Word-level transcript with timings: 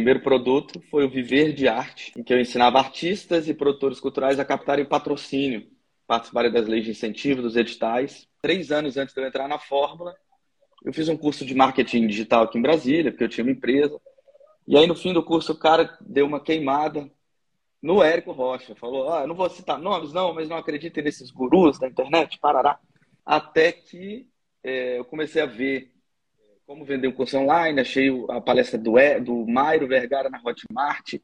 primeiro 0.00 0.20
produto 0.20 0.80
foi 0.90 1.04
o 1.04 1.10
Viver 1.10 1.52
de 1.52 1.68
Arte, 1.68 2.10
em 2.16 2.22
que 2.22 2.32
eu 2.32 2.40
ensinava 2.40 2.78
artistas 2.78 3.46
e 3.50 3.52
produtores 3.52 4.00
culturais 4.00 4.40
a 4.40 4.44
captarem 4.46 4.86
patrocínio, 4.86 5.68
participarem 6.06 6.50
das 6.50 6.66
leis 6.66 6.86
de 6.86 6.92
incentivo, 6.92 7.42
dos 7.42 7.54
editais. 7.54 8.26
Três 8.40 8.72
anos 8.72 8.96
antes 8.96 9.14
de 9.14 9.20
eu 9.20 9.26
entrar 9.26 9.46
na 9.46 9.58
Fórmula, 9.58 10.16
eu 10.82 10.90
fiz 10.90 11.06
um 11.10 11.18
curso 11.18 11.44
de 11.44 11.54
marketing 11.54 12.06
digital 12.06 12.44
aqui 12.44 12.56
em 12.56 12.62
Brasília, 12.62 13.10
porque 13.10 13.24
eu 13.24 13.28
tinha 13.28 13.44
uma 13.44 13.52
empresa. 13.52 14.00
E 14.66 14.74
aí, 14.74 14.86
no 14.86 14.96
fim 14.96 15.12
do 15.12 15.22
curso, 15.22 15.52
o 15.52 15.58
cara 15.58 15.98
deu 16.00 16.24
uma 16.24 16.40
queimada 16.40 17.10
no 17.82 18.02
Érico 18.02 18.32
Rocha. 18.32 18.74
Falou: 18.74 19.12
Ah, 19.12 19.26
não 19.26 19.34
vou 19.34 19.50
citar 19.50 19.78
nomes, 19.78 20.14
não, 20.14 20.32
mas 20.32 20.48
não 20.48 20.56
acreditem 20.56 21.04
nesses 21.04 21.30
gurus 21.30 21.78
da 21.78 21.88
internet, 21.88 22.38
parará. 22.38 22.80
Até 23.26 23.70
que 23.70 24.26
é, 24.64 24.98
eu 24.98 25.04
comecei 25.04 25.42
a 25.42 25.46
ver 25.46 25.89
como 26.70 26.84
vender 26.84 27.08
um 27.08 27.12
curso 27.12 27.36
online, 27.36 27.80
achei 27.80 28.10
a 28.28 28.40
palestra 28.40 28.78
do, 28.78 28.92
do 29.24 29.44
Mairo 29.44 29.88
Vergara 29.88 30.30
na 30.30 30.38
Hotmart, 30.38 31.14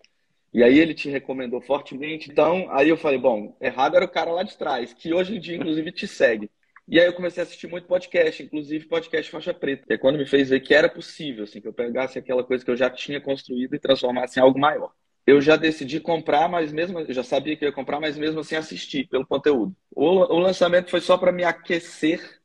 e 0.53 0.61
aí 0.61 0.77
ele 0.77 0.93
te 0.93 1.09
recomendou 1.09 1.61
fortemente. 1.61 2.29
Então, 2.29 2.67
aí 2.73 2.89
eu 2.89 2.97
falei, 2.97 3.17
bom, 3.17 3.57
errado 3.61 3.95
era 3.95 4.05
o 4.05 4.09
cara 4.09 4.33
lá 4.33 4.43
de 4.43 4.59
trás, 4.59 4.93
que 4.93 5.15
hoje 5.15 5.37
em 5.37 5.39
dia, 5.39 5.55
inclusive, 5.55 5.93
te 5.93 6.09
segue. 6.09 6.51
E 6.89 6.99
aí 6.99 7.07
eu 7.07 7.13
comecei 7.13 7.41
a 7.41 7.47
assistir 7.47 7.69
muito 7.69 7.87
podcast, 7.87 8.43
inclusive 8.43 8.87
podcast 8.87 9.31
faixa 9.31 9.55
preta. 9.55 9.87
Que 9.87 9.93
é 9.93 9.99
quando 9.99 10.19
me 10.19 10.27
fez 10.27 10.51
ver 10.51 10.59
que 10.59 10.75
era 10.75 10.89
possível, 10.89 11.45
assim, 11.45 11.61
que 11.61 11.69
eu 11.69 11.73
pegasse 11.73 12.19
aquela 12.19 12.43
coisa 12.43 12.65
que 12.65 12.71
eu 12.73 12.77
já 12.77 12.91
tinha 12.91 13.21
construído 13.21 13.73
e 13.73 13.79
transformasse 13.79 14.41
em 14.41 14.43
algo 14.43 14.59
maior. 14.59 14.91
Eu 15.25 15.41
já 15.41 15.55
decidi 15.55 16.01
comprar, 16.01 16.49
mas 16.49 16.73
mesmo 16.73 16.99
eu 16.99 17.15
já 17.15 17.23
sabia 17.23 17.57
que 17.57 17.65
ia 17.65 17.71
comprar, 17.71 18.01
mas 18.01 18.19
mesmo 18.19 18.41
assim 18.41 18.57
assistir 18.57 19.07
pelo 19.07 19.25
conteúdo. 19.25 19.77
O, 19.95 20.07
o 20.07 20.39
lançamento 20.41 20.91
foi 20.91 21.01
só 21.01 21.17
para 21.17 21.31
me 21.31 21.45
aquecer 21.45 22.41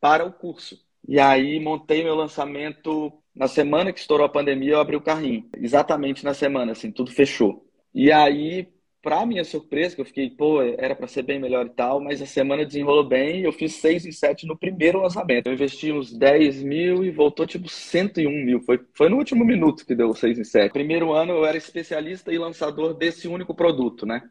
para 0.00 0.24
o 0.24 0.32
curso. 0.32 0.87
E 1.08 1.18
aí 1.18 1.58
montei 1.58 2.04
meu 2.04 2.14
lançamento 2.14 3.12
na 3.34 3.48
semana 3.48 3.92
que 3.92 3.98
estourou 3.98 4.26
a 4.26 4.28
pandemia, 4.28 4.72
eu 4.72 4.80
abri 4.80 4.94
o 4.94 5.00
carrinho. 5.00 5.48
Exatamente 5.56 6.24
na 6.24 6.34
semana, 6.34 6.72
assim, 6.72 6.92
tudo 6.92 7.10
fechou. 7.10 7.66
E 7.94 8.12
aí 8.12 8.68
para 9.00 9.24
minha 9.24 9.44
surpresa, 9.44 9.94
que 9.94 10.00
eu 10.00 10.04
fiquei, 10.04 10.28
pô, 10.28 10.60
era 10.60 10.94
para 10.94 11.06
ser 11.06 11.22
bem 11.22 11.38
melhor 11.38 11.66
e 11.66 11.70
tal, 11.70 12.00
mas 12.00 12.20
a 12.20 12.26
semana 12.26 12.66
desenrolou 12.66 13.08
bem 13.08 13.42
eu 13.42 13.52
fiz 13.52 13.74
6 13.76 14.04
em 14.04 14.12
7 14.12 14.46
no 14.46 14.58
primeiro 14.58 15.00
lançamento. 15.00 15.46
Eu 15.46 15.54
investi 15.54 15.92
uns 15.92 16.12
10 16.12 16.62
mil 16.62 17.04
e 17.04 17.10
voltou 17.10 17.46
tipo 17.46 17.68
101 17.68 18.30
mil. 18.44 18.60
Foi, 18.60 18.78
foi 18.94 19.08
no 19.08 19.16
último 19.16 19.44
minuto 19.44 19.86
que 19.86 19.94
deu 19.94 20.12
6 20.14 20.38
em 20.38 20.44
7. 20.44 20.72
Primeiro 20.72 21.12
ano 21.12 21.32
eu 21.32 21.46
era 21.46 21.56
especialista 21.56 22.32
e 22.32 22.38
lançador 22.38 22.92
desse 22.94 23.28
único 23.28 23.54
produto, 23.54 24.04
né? 24.04 24.22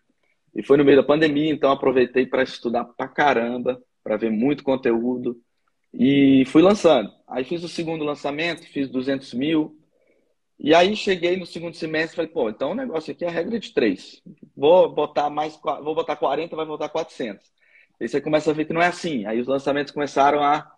E 0.53 0.63
foi 0.63 0.77
no 0.77 0.85
meio 0.85 0.97
da 0.97 1.03
pandemia, 1.03 1.51
então 1.51 1.71
aproveitei 1.71 2.25
para 2.25 2.43
estudar 2.43 2.83
pra 2.83 3.07
caramba, 3.07 3.81
para 4.03 4.17
ver 4.17 4.31
muito 4.31 4.63
conteúdo 4.63 5.37
e 5.93 6.43
fui 6.47 6.61
lançando. 6.61 7.11
Aí 7.27 7.43
fiz 7.43 7.63
o 7.63 7.69
segundo 7.69 8.03
lançamento, 8.03 8.67
fiz 8.67 8.89
200 8.89 9.33
mil, 9.33 9.77
e 10.59 10.73
aí 10.73 10.95
cheguei 10.95 11.37
no 11.37 11.45
segundo 11.45 11.75
semestre 11.75 12.13
e 12.13 12.15
falei, 12.15 12.31
pô, 12.31 12.49
então 12.49 12.71
o 12.71 12.75
negócio 12.75 13.11
aqui 13.11 13.23
é 13.23 13.27
a 13.27 13.31
regra 13.31 13.59
de 13.59 13.73
três. 13.73 14.21
Vou 14.55 14.91
botar 14.93 15.29
mais, 15.29 15.59
vou 15.61 15.93
botar 15.93 16.15
40, 16.15 16.55
vai 16.55 16.65
voltar 16.65 16.89
400. 16.89 17.45
Aí 17.99 18.07
você 18.07 18.19
começa 18.19 18.49
a 18.49 18.53
ver 18.53 18.65
que 18.65 18.73
não 18.73 18.81
é 18.81 18.87
assim. 18.87 19.25
Aí 19.25 19.39
os 19.39 19.47
lançamentos 19.47 19.93
começaram 19.93 20.41
a, 20.41 20.69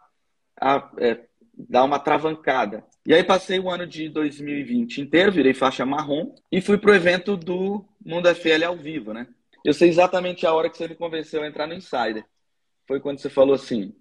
a 0.60 0.92
é, 0.98 1.22
dar 1.54 1.86
uma 1.86 1.98
travancada. 2.00 2.84
E 3.06 3.14
aí 3.14 3.24
passei 3.24 3.58
o 3.60 3.70
ano 3.70 3.88
de 3.88 4.10
2020 4.10 5.02
inteiro, 5.02 5.32
virei 5.32 5.54
faixa 5.54 5.86
marrom 5.86 6.34
e 6.52 6.62
fui 6.62 6.78
pro 6.78 6.94
evento 6.94 7.38
do 7.38 7.86
Mundo 8.06 8.34
FL 8.36 8.66
ao 8.66 8.76
vivo, 8.76 9.14
né? 9.14 9.28
Eu 9.64 9.74
sei 9.74 9.90
exatamente 9.90 10.46
a 10.46 10.54
hora 10.54 10.70
que 10.70 10.78
você 10.78 10.88
me 10.88 10.96
convenceu 10.96 11.42
a 11.42 11.48
entrar 11.48 11.68
no 11.68 11.74
Insider. 11.74 12.26
Foi 12.88 13.00
quando 13.00 13.20
você 13.20 13.30
falou 13.30 13.56
assim: 13.56 13.94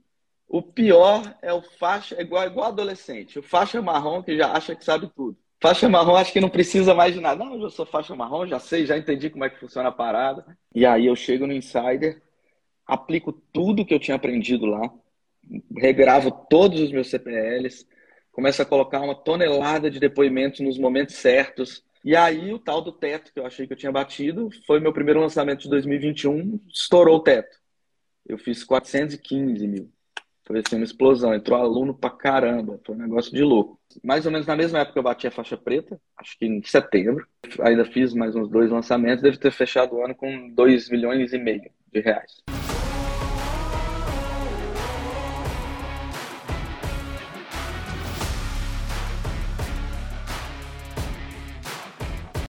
o 0.49 0.63
pior 0.63 1.37
é 1.43 1.53
o 1.53 1.61
faixa, 1.61 2.17
é 2.17 2.23
igual, 2.23 2.47
igual 2.47 2.69
adolescente, 2.69 3.39
o 3.39 3.43
faixa 3.43 3.83
marrom 3.83 4.23
que 4.23 4.37
já 4.37 4.51
acha 4.53 4.75
que 4.75 4.85
sabe 4.85 5.11
tudo. 5.15 5.37
Faixa 5.61 5.89
marrom, 5.89 6.15
acho 6.15 6.33
que 6.33 6.41
não 6.41 6.49
precisa 6.49 6.95
mais 6.95 7.13
de 7.13 7.21
nada. 7.21 7.45
Não, 7.45 7.61
eu 7.61 7.69
sou 7.69 7.85
faixa 7.85 8.15
marrom, 8.15 8.47
já 8.47 8.59
sei, 8.59 8.87
já 8.87 8.97
entendi 8.97 9.29
como 9.29 9.45
é 9.45 9.51
que 9.51 9.59
funciona 9.59 9.89
a 9.89 9.93
parada. 9.93 10.57
E 10.75 10.87
aí 10.87 11.07
eu 11.07 11.17
chego 11.17 11.47
no 11.47 11.53
Insider, 11.53 12.23
aplico 12.87 13.33
tudo 13.33 13.85
que 13.85 13.93
eu 13.93 13.99
tinha 13.99 14.15
aprendido 14.15 14.65
lá, 14.67 14.91
regravo 15.77 16.31
todos 16.49 16.81
os 16.81 16.93
meus 16.93 17.11
CPLs, 17.11 17.87
começo 18.33 18.63
a 18.63 18.65
colocar 18.65 19.01
uma 19.01 19.17
tonelada 19.17 19.91
de 19.91 19.99
depoimentos 20.01 20.61
nos 20.61 20.79
momentos 20.79 21.17
certos. 21.17 21.85
E 22.05 22.15
aí 22.15 22.55
o 22.55 22.59
tal 22.59 22.81
do 22.81 22.93
teto 22.93 23.33
que 23.33 23.41
eu 23.41 23.45
achei 23.45 23.67
que 23.67 23.73
eu 23.73 23.77
tinha 23.77 23.93
batido 23.93 24.49
foi 24.65 24.81
meu 24.81 24.93
primeiro 24.93 25.21
lançamento 25.21 25.63
de 25.63 25.69
2021, 25.69 26.61
estourou 26.73 27.17
o 27.17 27.23
teto. 27.23 27.59
Eu 28.27 28.39
fiz 28.39 28.63
415 28.63 29.67
mil. 29.67 29.98
Foi 30.49 30.61
assim, 30.61 30.77
uma 30.77 30.85
explosão. 30.85 31.35
Entrou 31.35 31.61
aluno 31.61 31.95
pra 31.95 32.09
caramba. 32.09 32.81
Foi 32.85 32.95
um 32.95 32.99
negócio 32.99 33.31
de 33.31 33.45
louco. 33.45 33.79
Mais 34.03 34.25
ou 34.25 34.33
menos 34.33 34.47
na 34.47 34.57
mesma 34.57 34.79
época 34.79 34.99
eu 34.99 35.03
bati 35.03 35.27
a 35.27 35.31
faixa 35.31 35.59
preta, 35.59 36.01
acho 36.17 36.39
que 36.39 36.47
em 36.47 36.63
setembro. 36.63 37.27
Ainda 37.61 37.85
fiz 37.85 38.15
mais 38.15 38.35
uns 38.35 38.49
dois 38.49 38.71
lançamentos. 38.71 39.23
Deve 39.23 39.37
ter 39.37 39.53
fechado 39.53 39.95
o 39.95 40.03
ano 40.03 40.15
com 40.15 40.49
2 40.49 40.89
milhões 40.89 41.35
e 41.35 41.39
meio 41.39 41.71
de 41.93 42.01
reais. 42.01 42.48